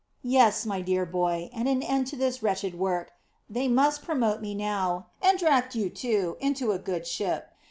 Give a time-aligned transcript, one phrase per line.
[0.23, 3.11] "Yes, my dear boy; and an end to this wretched work.
[3.47, 7.51] They must promote me now, and draft you, too, into a good ship.